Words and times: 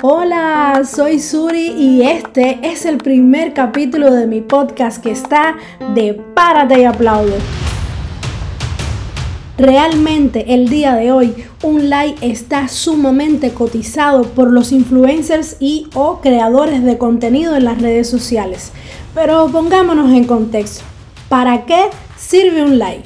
Hola, 0.00 0.82
soy 0.88 1.18
Suri 1.18 1.72
y 1.72 2.02
este 2.02 2.60
es 2.62 2.86
el 2.86 2.98
primer 2.98 3.52
capítulo 3.52 4.12
de 4.12 4.28
mi 4.28 4.40
podcast 4.40 5.02
que 5.02 5.10
está 5.10 5.56
de 5.92 6.14
Párate 6.14 6.82
y 6.82 6.84
aplaude. 6.84 7.36
Realmente 9.56 10.54
el 10.54 10.68
día 10.68 10.94
de 10.94 11.10
hoy 11.10 11.34
un 11.64 11.90
like 11.90 12.30
está 12.30 12.68
sumamente 12.68 13.50
cotizado 13.50 14.22
por 14.22 14.52
los 14.52 14.70
influencers 14.70 15.56
y 15.58 15.88
o 15.94 16.20
creadores 16.20 16.84
de 16.84 16.96
contenido 16.96 17.56
en 17.56 17.64
las 17.64 17.82
redes 17.82 18.08
sociales. 18.08 18.70
Pero 19.16 19.48
pongámonos 19.48 20.12
en 20.12 20.26
contexto. 20.26 20.84
¿Para 21.28 21.66
qué 21.66 21.86
sirve 22.16 22.62
un 22.62 22.78
like? 22.78 23.02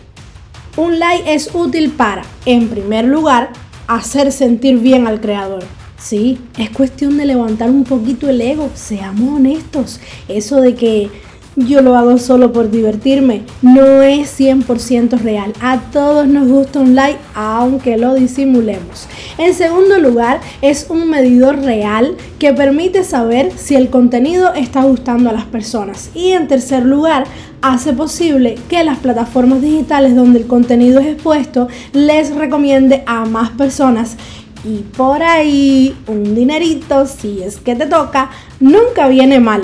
Un 0.77 0.99
like 0.99 1.33
es 1.33 1.55
útil 1.55 1.91
para, 1.93 2.21
en 2.45 2.69
primer 2.69 3.07
lugar, 3.07 3.49
hacer 3.87 4.31
sentir 4.31 4.79
bien 4.79 5.07
al 5.07 5.23
creador. 5.23 5.65
Sí, 6.03 6.39
es 6.59 6.71
cuestión 6.71 7.17
de 7.17 7.27
levantar 7.27 7.71
un 7.71 7.85
poquito 7.85 8.29
el 8.29 8.41
ego, 8.41 8.71
seamos 8.75 9.37
honestos. 9.37 10.01
Eso 10.27 10.61
de 10.61 10.75
que 10.75 11.11
yo 11.55 11.81
lo 11.83 11.97
hago 11.97 12.19
solo 12.19 12.53
por 12.53 12.71
divertirme 12.71 13.43
no 13.61 14.03
es 14.03 14.41
100% 14.41 15.21
real. 15.21 15.53
A 15.61 15.81
todos 15.93 16.27
nos 16.27 16.49
gusta 16.49 16.81
un 16.81 16.97
like, 16.97 17.21
aunque 17.35 17.99
lo 17.99 18.15
disimulemos. 18.15 19.07
En 19.39 19.55
segundo 19.55 19.99
lugar, 19.99 20.41
es 20.61 20.87
un 20.89 21.09
medidor 21.09 21.61
real 21.61 22.17
que 22.41 22.53
permite 22.53 23.05
saber 23.05 23.53
si 23.55 23.77
el 23.77 23.89
contenido 23.89 24.55
está 24.55 24.83
gustando 24.83 25.31
a 25.31 25.35
las 25.35 25.45
personas. 25.45 26.11
Y 26.15 26.33
en 26.33 26.49
tercer 26.49 26.85
lugar, 26.85 27.27
hace 27.61 27.93
posible 27.93 28.57
que 28.69 28.83
las 28.83 28.99
plataformas 28.99 29.63
digitales 29.63 30.17
donde 30.17 30.41
el 30.41 30.47
contenido 30.47 31.01
es 31.01 31.07
expuesto 31.07 31.69
les 31.93 32.35
recomiende 32.35 33.05
a 33.07 33.25
más 33.25 33.51
personas 33.51 34.17
y 34.65 34.79
por 34.97 35.23
ahí 35.23 35.97
un 36.07 36.35
dinerito, 36.35 37.07
si 37.07 37.43
es 37.43 37.59
que 37.59 37.75
te 37.75 37.87
toca, 37.87 38.31
nunca 38.61 39.09
viene 39.09 39.41
mal. 39.41 39.63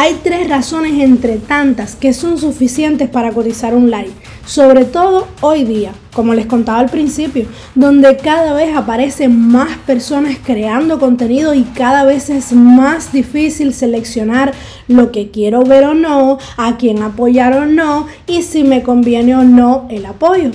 Hay 0.00 0.20
tres 0.22 0.48
razones 0.48 0.92
entre 1.02 1.38
tantas 1.38 1.96
que 1.96 2.12
son 2.12 2.38
suficientes 2.38 3.08
para 3.08 3.32
cotizar 3.32 3.74
un 3.74 3.90
like, 3.90 4.12
sobre 4.46 4.84
todo 4.84 5.26
hoy 5.40 5.64
día, 5.64 5.90
como 6.12 6.34
les 6.34 6.46
contaba 6.46 6.78
al 6.78 6.88
principio, 6.88 7.46
donde 7.74 8.16
cada 8.16 8.52
vez 8.52 8.76
aparecen 8.76 9.36
más 9.36 9.76
personas 9.78 10.36
creando 10.40 11.00
contenido 11.00 11.52
y 11.52 11.62
cada 11.62 12.04
vez 12.04 12.30
es 12.30 12.52
más 12.52 13.12
difícil 13.12 13.74
seleccionar 13.74 14.52
lo 14.86 15.10
que 15.10 15.32
quiero 15.32 15.64
ver 15.64 15.82
o 15.82 15.94
no, 15.94 16.38
a 16.56 16.76
quién 16.76 17.02
apoyar 17.02 17.54
o 17.54 17.66
no 17.66 18.06
y 18.28 18.42
si 18.42 18.62
me 18.62 18.84
conviene 18.84 19.34
o 19.34 19.42
no 19.42 19.88
el 19.90 20.06
apoyo. 20.06 20.52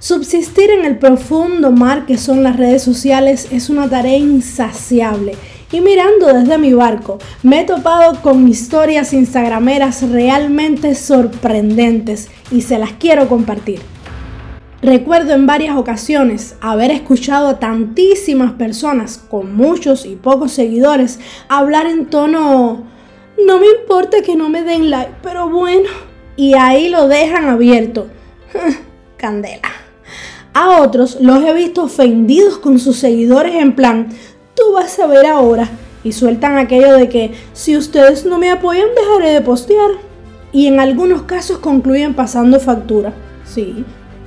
Subsistir 0.00 0.70
en 0.70 0.84
el 0.84 0.96
profundo 0.96 1.72
mar 1.72 2.06
que 2.06 2.18
son 2.18 2.44
las 2.44 2.56
redes 2.56 2.82
sociales 2.82 3.48
es 3.50 3.68
una 3.68 3.90
tarea 3.90 4.16
insaciable. 4.16 5.32
Y 5.72 5.80
mirando 5.80 6.32
desde 6.32 6.56
mi 6.56 6.72
barco, 6.72 7.18
me 7.42 7.60
he 7.60 7.64
topado 7.64 8.22
con 8.22 8.46
historias 8.48 9.12
instagrameras 9.12 10.08
realmente 10.08 10.94
sorprendentes 10.94 12.28
y 12.52 12.62
se 12.62 12.78
las 12.78 12.92
quiero 12.92 13.28
compartir. 13.28 13.80
Recuerdo 14.80 15.34
en 15.34 15.46
varias 15.46 15.76
ocasiones 15.76 16.54
haber 16.60 16.92
escuchado 16.92 17.48
a 17.48 17.58
tantísimas 17.58 18.52
personas 18.52 19.18
con 19.18 19.56
muchos 19.56 20.06
y 20.06 20.14
pocos 20.14 20.52
seguidores 20.52 21.18
hablar 21.48 21.86
en 21.86 22.06
tono, 22.06 22.84
no 23.44 23.58
me 23.58 23.66
importa 23.80 24.22
que 24.22 24.36
no 24.36 24.48
me 24.48 24.62
den 24.62 24.90
like, 24.90 25.14
pero 25.24 25.50
bueno, 25.50 25.88
y 26.36 26.54
ahí 26.54 26.88
lo 26.88 27.08
dejan 27.08 27.48
abierto. 27.48 28.06
Candela. 29.16 29.77
A 30.60 30.80
otros 30.80 31.18
los 31.20 31.44
he 31.44 31.52
visto 31.52 31.84
ofendidos 31.84 32.58
con 32.58 32.80
sus 32.80 32.96
seguidores 32.96 33.54
en 33.54 33.76
plan, 33.76 34.08
tú 34.56 34.72
vas 34.72 34.98
a 34.98 35.06
ver 35.06 35.24
ahora. 35.24 35.70
Y 36.02 36.10
sueltan 36.10 36.58
aquello 36.58 36.94
de 36.94 37.08
que 37.08 37.30
si 37.52 37.76
ustedes 37.76 38.24
no 38.24 38.38
me 38.38 38.50
apoyan 38.50 38.88
dejaré 38.96 39.34
de 39.34 39.40
postear. 39.40 39.92
Y 40.50 40.66
en 40.66 40.80
algunos 40.80 41.22
casos 41.22 41.58
concluyen 41.58 42.12
pasando 42.12 42.58
factura. 42.58 43.12
Sí, 43.44 43.84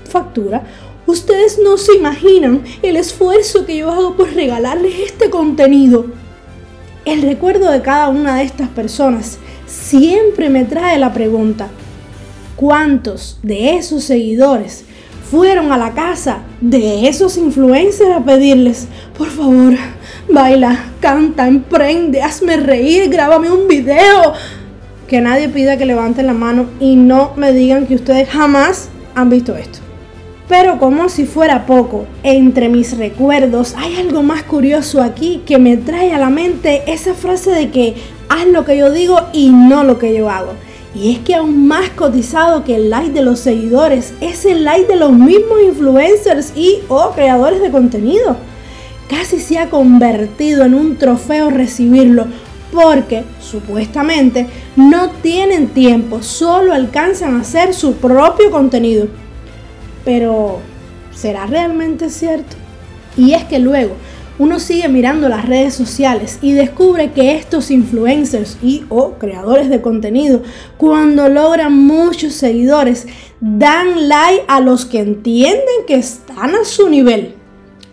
factura. 0.10 0.64
Ustedes 1.06 1.60
no 1.62 1.76
se 1.76 1.98
imaginan 1.98 2.64
el 2.82 2.96
esfuerzo 2.96 3.66
que 3.66 3.76
yo 3.76 3.92
hago 3.92 4.16
por 4.16 4.32
regalarles 4.32 5.00
este 5.08 5.30
contenido. 5.30 6.06
El 7.04 7.24
recuerdo 7.24 7.70
de 7.70 7.82
cada 7.82 8.08
una 8.08 8.38
de 8.38 8.44
estas 8.44 8.70
personas 8.70 9.38
siempre 9.66 10.50
me 10.50 10.64
trae 10.64 10.98
la 10.98 11.12
pregunta, 11.12 11.68
¿cuántos 12.56 13.38
de 13.44 13.76
esos 13.76 14.06
seguidores 14.06 14.86
fueron 15.32 15.72
a 15.72 15.78
la 15.78 15.94
casa 15.94 16.40
de 16.60 17.08
esos 17.08 17.38
influencers 17.38 18.12
a 18.12 18.20
pedirles, 18.20 18.90
por 19.18 19.30
favor, 19.30 19.76
baila, 20.30 20.78
canta, 21.00 21.48
emprende, 21.48 22.22
hazme 22.22 22.58
reír, 22.58 23.10
grábame 23.10 23.50
un 23.50 23.66
video. 23.66 24.34
Que 25.08 25.22
nadie 25.22 25.48
pida 25.48 25.78
que 25.78 25.86
levanten 25.86 26.28
la 26.28 26.34
mano 26.34 26.66
y 26.82 26.98
no 26.98 27.32
me 27.38 27.54
digan 27.54 27.88
que 27.88 27.96
ustedes 27.96 28.28
jamás 28.30 28.90
han 29.16 29.30
visto 29.30 29.56
esto. 29.56 29.80
Pero 30.50 30.80
como 30.80 31.08
si 31.08 31.24
fuera 31.24 31.66
poco, 31.66 32.06
entre 32.24 32.68
mis 32.68 32.98
recuerdos 32.98 33.74
hay 33.78 33.96
algo 33.96 34.24
más 34.24 34.44
curioso 34.44 35.02
aquí 35.02 35.44
que 35.46 35.58
me 35.58 35.78
trae 35.78 36.14
a 36.14 36.18
la 36.18 36.30
mente 36.30 36.84
esa 36.88 37.14
frase 37.14 37.52
de 37.52 37.72
que 37.72 37.96
haz 38.28 38.46
lo 38.48 38.66
que 38.66 38.78
yo 38.78 38.92
digo 38.92 39.18
y 39.32 39.50
no 39.50 39.86
lo 39.86 39.98
que 39.98 40.14
yo 40.14 40.30
hago. 40.30 40.52
Y 40.94 41.14
es 41.14 41.20
que 41.20 41.36
aún 41.36 41.68
más 41.68 41.90
cotizado 41.92 42.64
que 42.64 42.76
el 42.76 42.90
like 42.90 43.12
de 43.12 43.22
los 43.22 43.40
seguidores 43.40 44.14
es 44.20 44.46
el 44.46 44.66
like 44.66 44.88
de 44.88 44.98
los 44.98 45.14
mismos 45.14 45.62
influencers 45.64 46.52
y 46.56 46.80
o 46.90 47.12
creadores 47.12 47.62
de 47.62 47.72
contenido. 47.72 48.36
Casi 49.10 49.40
se 49.40 49.58
ha 49.58 49.70
convertido 49.70 50.66
en 50.66 50.74
un 50.74 50.98
trofeo 50.98 51.50
recibirlo 51.50 52.28
porque 52.72 53.24
supuestamente 53.42 54.48
no 54.76 55.10
tienen 55.22 55.68
tiempo, 55.68 56.22
solo 56.22 56.74
alcanzan 56.74 57.36
a 57.36 57.42
hacer 57.42 57.74
su 57.74 57.96
propio 57.96 58.52
contenido. 58.52 59.08
Pero, 60.06 60.60
¿será 61.14 61.46
realmente 61.46 62.10
cierto? 62.10 62.56
Y 63.18 63.34
es 63.34 63.44
que 63.44 63.60
luego 63.60 63.96
uno 64.40 64.60
sigue 64.60 64.88
mirando 64.88 65.30
las 65.30 65.46
redes 65.46 65.74
sociales 65.74 66.40
y 66.42 66.54
descubre 66.54 67.12
que 67.12 67.36
estos 67.36 67.70
influencers 67.70 68.58
y 68.62 68.86
o 68.90 69.14
creadores 69.14 69.70
de 69.70 69.82
contenido, 69.82 70.42
cuando 70.78 71.30
logran 71.30 71.78
muchos 71.78 72.34
seguidores, 72.34 73.08
dan 73.40 74.08
like 74.08 74.44
a 74.48 74.60
los 74.60 74.86
que 74.86 75.00
entienden 75.00 75.86
que 75.86 75.96
están 75.96 76.56
a 76.56 76.64
su 76.64 76.90
nivel. 76.90 77.36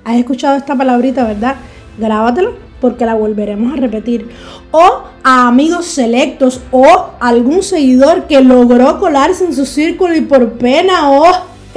¿Has 0.04 0.16
escuchado 0.16 0.56
esta 0.56 0.76
palabrita, 0.76 1.24
verdad? 1.24 1.56
Grábatelo 1.98 2.68
porque 2.80 3.04
la 3.04 3.14
volveremos 3.14 3.72
a 3.72 3.76
repetir. 3.76 4.28
O 4.70 5.02
a 5.22 5.48
amigos 5.48 5.86
selectos 5.86 6.60
o 6.70 7.10
algún 7.20 7.62
seguidor 7.62 8.26
que 8.26 8.40
logró 8.40 8.98
colarse 9.00 9.44
en 9.44 9.54
su 9.54 9.66
círculo 9.66 10.14
y 10.14 10.20
por 10.20 10.52
pena 10.52 11.10
o 11.10 11.26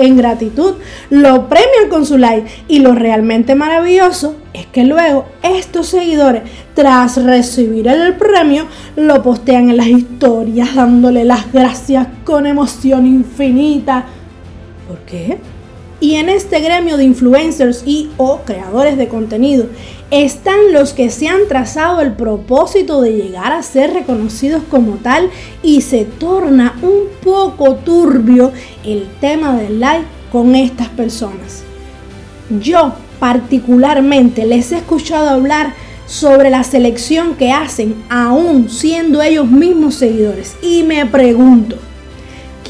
en 0.01 0.17
gratitud, 0.17 0.75
lo 1.09 1.47
premian 1.47 1.89
con 1.89 2.05
su 2.05 2.17
like. 2.17 2.49
Y 2.67 2.79
lo 2.79 2.93
realmente 2.93 3.55
maravilloso 3.55 4.35
es 4.53 4.65
que 4.67 4.83
luego 4.83 5.25
estos 5.43 5.87
seguidores, 5.87 6.43
tras 6.73 7.21
recibir 7.23 7.87
el 7.87 8.15
premio, 8.15 8.65
lo 8.95 9.21
postean 9.23 9.69
en 9.69 9.77
las 9.77 9.87
historias 9.87 10.75
dándole 10.75 11.25
las 11.25 11.51
gracias 11.51 12.07
con 12.23 12.45
emoción 12.45 13.05
infinita. 13.05 14.05
¿Por 14.87 14.99
qué? 14.99 15.37
Y 16.01 16.15
en 16.15 16.29
este 16.29 16.59
gremio 16.59 16.97
de 16.97 17.03
influencers 17.03 17.83
y 17.85 18.09
o 18.17 18.39
creadores 18.39 18.97
de 18.97 19.07
contenido 19.07 19.67
están 20.09 20.73
los 20.73 20.93
que 20.93 21.11
se 21.11 21.27
han 21.27 21.47
trazado 21.47 22.01
el 22.01 22.13
propósito 22.13 23.01
de 23.01 23.13
llegar 23.13 23.53
a 23.53 23.61
ser 23.61 23.93
reconocidos 23.93 24.63
como 24.69 24.95
tal 24.95 25.29
y 25.61 25.81
se 25.81 26.05
torna 26.05 26.75
un 26.81 27.03
poco 27.23 27.75
turbio 27.75 28.51
el 28.83 29.07
tema 29.21 29.55
del 29.55 29.79
like 29.79 30.05
con 30.31 30.55
estas 30.55 30.89
personas. 30.89 31.63
Yo 32.59 32.93
particularmente 33.19 34.47
les 34.47 34.71
he 34.71 34.77
escuchado 34.77 35.29
hablar 35.29 35.75
sobre 36.07 36.49
la 36.49 36.63
selección 36.63 37.35
que 37.35 37.51
hacen 37.51 37.95
aún 38.09 38.69
siendo 38.69 39.21
ellos 39.21 39.45
mismos 39.45 39.95
seguidores 39.95 40.55
y 40.63 40.81
me 40.81 41.05
pregunto, 41.05 41.77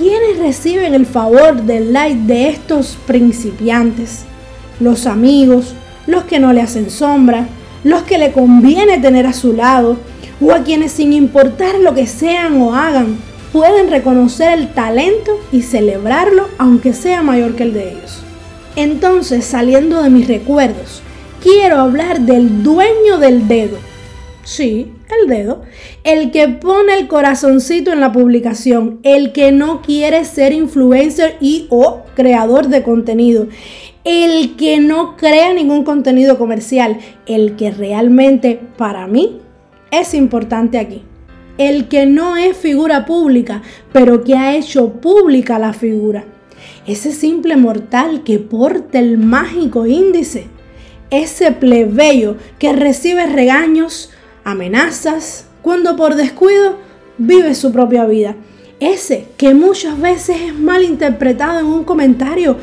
¿quiénes 0.02 0.40
reciben 0.40 0.96
el 0.96 1.06
favor 1.06 1.62
del 1.62 1.94
like 1.94 2.22
de 2.26 2.50
estos 2.50 2.98
principiantes? 3.06 4.24
Los 4.80 5.06
amigos, 5.06 5.76
los 6.08 6.24
que 6.24 6.40
no 6.40 6.54
le 6.54 6.62
hacen 6.62 6.90
sombra, 6.90 7.48
los 7.84 8.02
que 8.02 8.18
le 8.18 8.32
conviene 8.32 8.98
tener 8.98 9.28
a 9.28 9.34
su 9.34 9.54
lado, 9.54 9.98
o 10.42 10.54
a 10.54 10.64
quienes 10.64 10.94
sin 10.94 11.14
importar 11.14 11.76
lo 11.80 11.94
que 11.94 12.08
sean 12.08 12.60
o 12.60 12.74
hagan, 12.74 13.16
pueden 13.54 13.92
reconocer 13.92 14.58
el 14.58 14.74
talento 14.74 15.40
y 15.52 15.62
celebrarlo 15.62 16.48
aunque 16.58 16.94
sea 16.94 17.22
mayor 17.22 17.56
que 17.56 17.64
el 17.64 17.74
de 17.74 17.92
ellos. 17.92 18.24
Entonces, 18.76 19.46
saliendo 19.46 20.02
de 20.02 20.10
mis 20.10 20.28
recuerdos, 20.28 21.04
quiero 21.44 21.78
hablar 21.80 22.22
del 22.22 22.64
dueño 22.64 23.20
del 23.20 23.48
dedo. 23.48 23.78
Sí, 24.44 24.94
el 25.22 25.28
dedo. 25.28 25.62
El 26.04 26.32
que 26.32 26.48
pone 26.48 26.98
el 26.98 27.08
corazoncito 27.08 27.92
en 27.92 28.00
la 28.00 28.12
publicación. 28.12 29.00
El 29.04 29.32
que 29.32 29.52
no 29.52 29.82
quiere 29.82 30.26
ser 30.26 30.54
influencer 30.54 31.38
y 31.40 31.68
o 31.70 32.04
creador 32.16 32.68
de 32.68 32.84
contenido 32.84 33.48
el 34.04 34.56
que 34.56 34.80
no 34.80 35.16
crea 35.16 35.54
ningún 35.54 35.84
contenido 35.84 36.38
comercial, 36.38 37.00
el 37.26 37.56
que 37.56 37.72
realmente 37.72 38.60
para 38.78 39.08
mí 39.08 39.40
es 39.92 40.14
importante 40.14 40.80
aquí. 40.80 41.04
El 41.58 41.88
que 41.88 42.06
no 42.06 42.38
es 42.38 42.58
figura 42.58 43.06
pública, 43.06 43.62
pero 43.92 44.24
que 44.24 44.36
ha 44.36 44.56
hecho 44.56 44.94
pública 44.94 45.60
la 45.60 45.74
figura. 45.74 46.26
Ese 46.88 47.12
simple 47.12 47.58
mortal 47.58 48.24
que 48.24 48.40
porta 48.40 48.98
el 48.98 49.18
mágico 49.18 49.86
índice. 49.86 50.48
Ese 51.12 51.52
plebeyo 51.52 52.38
que 52.58 52.74
recibe 52.74 53.28
regaños, 53.28 54.10
amenazas, 54.44 55.46
cuando 55.62 55.96
por 55.96 56.16
descuido 56.16 56.78
vive 57.18 57.56
su 57.56 57.72
propia 57.72 58.06
vida. 58.06 58.36
Ese 58.80 59.28
que 59.38 59.54
muchas 59.54 60.00
veces 60.00 60.38
es 60.42 60.56
mal 60.58 60.84
interpretado 60.84 61.60
en 61.60 61.68
un 61.68 61.84
comentario, 61.84 62.58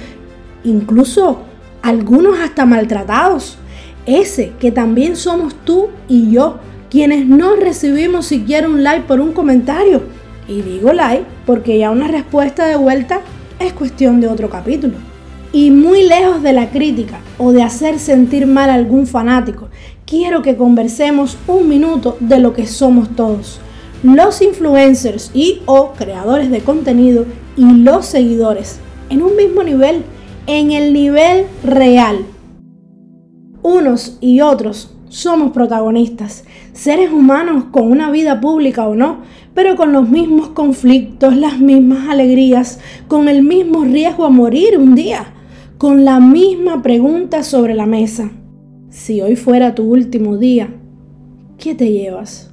incluso 0.64 1.42
algunos 1.82 2.38
hasta 2.40 2.66
maltratados. 2.66 3.58
Ese 4.04 4.52
que 4.58 4.72
también 4.72 5.16
somos 5.16 5.54
tú 5.64 5.88
y 6.08 6.32
yo, 6.32 6.58
quienes 6.90 7.26
no 7.26 7.56
recibimos 7.56 8.26
siquiera 8.26 8.68
un 8.68 8.82
like 8.82 9.06
por 9.06 9.20
un 9.20 9.32
comentario. 9.32 10.02
Y 10.48 10.62
digo 10.62 10.92
like 10.92 11.24
porque 11.46 11.78
ya 11.78 11.90
una 11.90 12.08
respuesta 12.08 12.66
de 12.66 12.76
vuelta 12.76 13.20
es 13.58 13.72
cuestión 13.72 14.20
de 14.20 14.28
otro 14.28 14.48
capítulo. 14.50 14.94
Y 15.52 15.70
muy 15.70 16.06
lejos 16.06 16.42
de 16.42 16.52
la 16.52 16.70
crítica 16.70 17.20
o 17.38 17.52
de 17.52 17.62
hacer 17.62 17.98
sentir 17.98 18.46
mal 18.46 18.70
a 18.70 18.74
algún 18.74 19.06
fanático, 19.06 19.68
quiero 20.08 20.40
que 20.40 20.56
conversemos 20.56 21.36
un 21.46 21.68
minuto 21.68 22.16
de 22.20 22.38
lo 22.38 22.54
que 22.54 22.66
somos 22.66 23.14
todos. 23.14 23.60
Los 24.02 24.40
influencers 24.40 25.30
y 25.34 25.60
o 25.66 25.92
creadores 25.92 26.50
de 26.50 26.60
contenido 26.60 27.26
y 27.56 27.64
los 27.64 28.06
seguidores 28.06 28.80
en 29.10 29.22
un 29.22 29.36
mismo 29.36 29.62
nivel, 29.62 30.04
en 30.46 30.72
el 30.72 30.94
nivel 30.94 31.44
real. 31.62 32.24
Unos 33.62 34.16
y 34.22 34.40
otros 34.40 34.94
somos 35.10 35.52
protagonistas, 35.52 36.44
seres 36.72 37.10
humanos 37.10 37.64
con 37.70 37.90
una 37.90 38.10
vida 38.10 38.40
pública 38.40 38.88
o 38.88 38.94
no, 38.94 39.18
pero 39.52 39.76
con 39.76 39.92
los 39.92 40.08
mismos 40.08 40.48
conflictos, 40.50 41.36
las 41.36 41.58
mismas 41.58 42.08
alegrías, 42.08 42.78
con 43.08 43.28
el 43.28 43.42
mismo 43.42 43.84
riesgo 43.84 44.24
a 44.24 44.30
morir 44.30 44.78
un 44.78 44.94
día, 44.94 45.34
con 45.76 46.06
la 46.06 46.18
misma 46.18 46.82
pregunta 46.82 47.42
sobre 47.42 47.74
la 47.74 47.84
mesa. 47.84 48.30
Si 48.90 49.20
hoy 49.20 49.36
fuera 49.36 49.74
tu 49.74 49.82
último 49.82 50.38
día, 50.38 50.70
¿qué 51.58 51.74
te 51.74 51.92
llevas? 51.92 52.50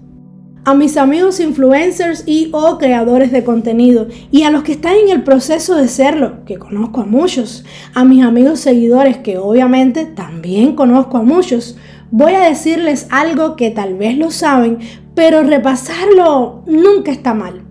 A 0.66 0.76
mis 0.76 0.98
amigos 0.98 1.40
influencers 1.40 2.24
y 2.28 2.50
o 2.52 2.78
creadores 2.78 3.32
de 3.32 3.46
contenido 3.46 4.08
y 4.32 4.44
a 4.44 4.52
los 4.52 4.64
que 4.64 4.74
están 4.74 4.96
en 4.96 5.10
el 5.10 5.24
proceso 5.24 5.76
de 5.76 5.88
serlo, 5.88 6.44
que 6.44 6.58
conozco 6.58 7.02
a 7.02 7.06
muchos, 7.06 7.64
a 7.94 8.04
mis 8.04 8.22
amigos 8.22 8.60
seguidores 8.60 9.18
que 9.18 9.38
obviamente 9.38 10.06
también 10.06 10.76
conozco 10.76 11.18
a 11.18 11.24
muchos, 11.24 11.78
voy 12.12 12.34
a 12.34 12.50
decirles 12.50 13.08
algo 13.12 13.56
que 13.56 13.72
tal 13.72 13.94
vez 13.96 14.18
lo 14.18 14.30
saben, 14.30 14.80
pero 15.14 15.42
repasarlo 15.42 16.64
nunca 16.68 17.14
está 17.14 17.34
mal. 17.34 17.62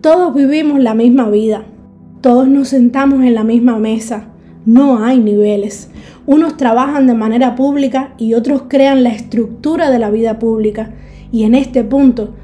Todos 0.00 0.34
vivimos 0.34 0.80
la 0.80 0.94
misma 0.94 1.28
vida, 1.28 1.66
todos 2.22 2.48
nos 2.48 2.68
sentamos 2.68 3.22
en 3.22 3.34
la 3.34 3.44
misma 3.44 3.78
mesa, 3.78 4.31
no 4.64 5.04
hay 5.04 5.18
niveles. 5.18 5.90
Unos 6.26 6.56
trabajan 6.56 7.06
de 7.06 7.14
manera 7.14 7.56
pública 7.56 8.14
y 8.18 8.34
otros 8.34 8.64
crean 8.68 9.02
la 9.02 9.10
estructura 9.10 9.90
de 9.90 9.98
la 9.98 10.10
vida 10.10 10.38
pública. 10.38 10.90
Y 11.32 11.44
en 11.44 11.54
este 11.54 11.82
punto, 11.82 12.34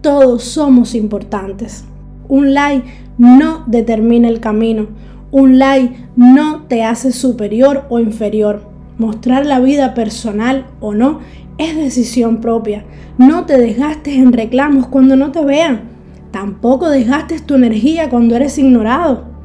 todos 0.00 0.42
somos 0.42 0.94
importantes. 0.94 1.84
Un 2.28 2.54
like 2.54 2.84
no 3.16 3.64
determina 3.66 4.28
el 4.28 4.40
camino. 4.40 4.88
Un 5.30 5.58
like 5.58 5.94
no 6.16 6.62
te 6.62 6.82
hace 6.82 7.12
superior 7.12 7.84
o 7.88 8.00
inferior. 8.00 8.62
Mostrar 8.98 9.46
la 9.46 9.60
vida 9.60 9.94
personal 9.94 10.66
o 10.80 10.94
no 10.94 11.20
es 11.58 11.76
decisión 11.76 12.40
propia. 12.40 12.84
No 13.18 13.46
te 13.46 13.58
desgastes 13.58 14.14
en 14.14 14.32
reclamos 14.32 14.86
cuando 14.88 15.16
no 15.16 15.30
te 15.30 15.44
vean. 15.44 15.82
Tampoco 16.30 16.88
desgastes 16.88 17.44
tu 17.44 17.54
energía 17.54 18.08
cuando 18.10 18.36
eres 18.36 18.58
ignorado. 18.58 19.37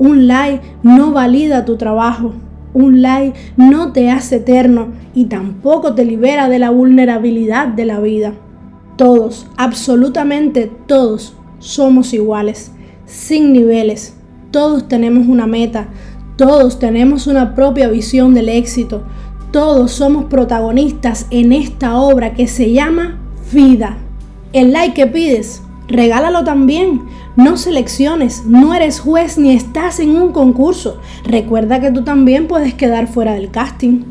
Un 0.00 0.26
like 0.26 0.62
no 0.82 1.12
valida 1.12 1.66
tu 1.66 1.76
trabajo. 1.76 2.32
Un 2.72 3.02
like 3.02 3.38
no 3.58 3.92
te 3.92 4.10
hace 4.10 4.36
eterno 4.36 4.88
y 5.14 5.26
tampoco 5.26 5.94
te 5.94 6.06
libera 6.06 6.48
de 6.48 6.58
la 6.58 6.70
vulnerabilidad 6.70 7.68
de 7.68 7.84
la 7.84 8.00
vida. 8.00 8.32
Todos, 8.96 9.46
absolutamente 9.58 10.72
todos, 10.86 11.36
somos 11.58 12.14
iguales, 12.14 12.72
sin 13.04 13.52
niveles. 13.52 14.16
Todos 14.50 14.88
tenemos 14.88 15.28
una 15.28 15.46
meta, 15.46 15.88
todos 16.36 16.78
tenemos 16.78 17.26
una 17.26 17.54
propia 17.54 17.88
visión 17.88 18.32
del 18.32 18.48
éxito. 18.48 19.02
Todos 19.52 19.92
somos 19.92 20.24
protagonistas 20.24 21.26
en 21.30 21.52
esta 21.52 21.98
obra 21.98 22.32
que 22.32 22.46
se 22.46 22.72
llama 22.72 23.18
vida. 23.52 23.98
El 24.54 24.72
like 24.72 24.94
que 24.94 25.06
pides, 25.06 25.62
regálalo 25.90 26.44
también. 26.44 27.02
No 27.36 27.56
selecciones, 27.56 28.44
no 28.46 28.74
eres 28.74 29.00
juez 29.00 29.38
ni 29.38 29.52
estás 29.52 30.00
en 30.00 30.10
un 30.10 30.32
concurso. 30.32 30.98
Recuerda 31.24 31.80
que 31.80 31.90
tú 31.90 32.02
también 32.02 32.48
puedes 32.48 32.74
quedar 32.74 33.06
fuera 33.06 33.34
del 33.34 33.50
casting. 33.50 34.04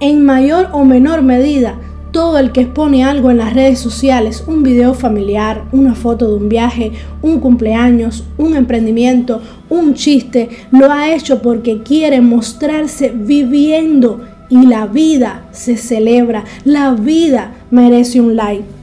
En 0.00 0.24
mayor 0.24 0.68
o 0.72 0.84
menor 0.84 1.22
medida, 1.22 1.78
todo 2.12 2.38
el 2.38 2.52
que 2.52 2.62
expone 2.62 3.04
algo 3.04 3.30
en 3.30 3.38
las 3.38 3.52
redes 3.52 3.78
sociales, 3.78 4.44
un 4.46 4.62
video 4.62 4.94
familiar, 4.94 5.64
una 5.72 5.94
foto 5.94 6.28
de 6.28 6.36
un 6.36 6.48
viaje, 6.48 6.92
un 7.22 7.40
cumpleaños, 7.40 8.24
un 8.38 8.56
emprendimiento, 8.56 9.42
un 9.68 9.94
chiste, 9.94 10.48
lo 10.70 10.90
ha 10.90 11.12
hecho 11.12 11.42
porque 11.42 11.82
quiere 11.82 12.20
mostrarse 12.20 13.12
viviendo 13.14 14.20
y 14.48 14.66
la 14.66 14.86
vida 14.86 15.48
se 15.52 15.76
celebra, 15.76 16.44
la 16.64 16.92
vida 16.92 17.52
merece 17.70 18.20
un 18.20 18.36
like. 18.36 18.77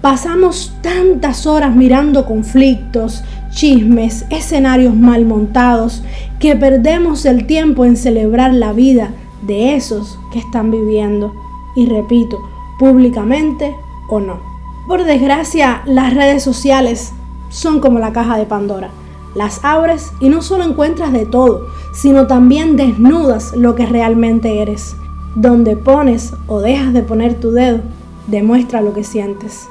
Pasamos 0.00 0.72
tantas 0.80 1.46
horas 1.46 1.76
mirando 1.76 2.24
conflictos, 2.24 3.22
chismes, 3.50 4.24
escenarios 4.30 4.94
mal 4.94 5.26
montados, 5.26 6.02
que 6.38 6.56
perdemos 6.56 7.26
el 7.26 7.46
tiempo 7.46 7.84
en 7.84 7.98
celebrar 7.98 8.54
la 8.54 8.72
vida 8.72 9.10
de 9.42 9.74
esos 9.74 10.18
que 10.32 10.38
están 10.38 10.70
viviendo. 10.70 11.34
Y 11.76 11.84
repito, 11.84 12.38
públicamente 12.78 13.74
o 14.08 14.20
no. 14.20 14.40
Por 14.88 15.04
desgracia, 15.04 15.82
las 15.84 16.14
redes 16.14 16.42
sociales 16.42 17.12
son 17.50 17.80
como 17.80 17.98
la 17.98 18.14
caja 18.14 18.38
de 18.38 18.46
Pandora. 18.46 18.88
Las 19.34 19.62
abres 19.62 20.12
y 20.18 20.30
no 20.30 20.40
solo 20.40 20.64
encuentras 20.64 21.12
de 21.12 21.26
todo, 21.26 21.66
sino 21.92 22.26
también 22.26 22.76
desnudas 22.76 23.52
lo 23.54 23.74
que 23.74 23.84
realmente 23.84 24.62
eres. 24.62 24.96
Donde 25.34 25.76
pones 25.76 26.32
o 26.46 26.60
dejas 26.60 26.94
de 26.94 27.02
poner 27.02 27.38
tu 27.38 27.50
dedo, 27.52 27.80
demuestra 28.28 28.80
lo 28.80 28.94
que 28.94 29.04
sientes. 29.04 29.68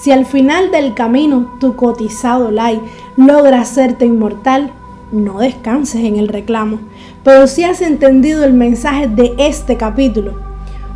Si 0.00 0.12
al 0.12 0.26
final 0.26 0.70
del 0.70 0.92
camino 0.94 1.56
tu 1.58 1.74
cotizado 1.74 2.50
like 2.50 2.82
logra 3.16 3.62
hacerte 3.62 4.04
inmortal, 4.04 4.70
no 5.10 5.38
descanses 5.38 6.04
en 6.04 6.16
el 6.16 6.28
reclamo. 6.28 6.80
Pero 7.24 7.46
si 7.46 7.64
has 7.64 7.80
entendido 7.80 8.44
el 8.44 8.52
mensaje 8.52 9.08
de 9.08 9.34
este 9.38 9.76
capítulo, 9.78 10.34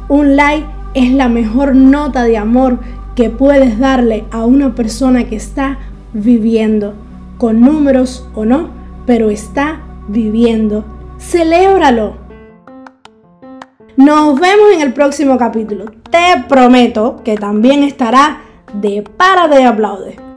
un 0.09 0.37
like 0.37 0.67
es 0.93 1.13
la 1.13 1.29
mejor 1.29 1.75
nota 1.75 2.25
de 2.25 2.37
amor 2.37 2.79
que 3.17 3.31
puedes 3.31 3.79
darle 3.79 4.27
a 4.31 4.45
una 4.45 4.75
persona 4.75 5.25
que 5.25 5.37
está 5.37 5.79
viviendo, 6.13 6.95
con 7.39 7.61
números 7.63 8.29
o 8.35 8.45
no, 8.45 8.69
pero 9.07 9.31
está 9.31 9.81
viviendo. 10.09 10.85
Celébralo. 11.19 12.17
Nos 13.97 14.39
vemos 14.39 14.73
en 14.75 14.83
el 14.83 14.93
próximo 14.93 15.39
capítulo. 15.39 15.87
Te 16.11 16.45
prometo 16.49 17.23
que 17.25 17.37
también 17.37 17.83
estará 17.83 18.41
de 18.75 19.03
para 19.17 19.49
de 19.49 19.65
aplaude. 19.65 20.30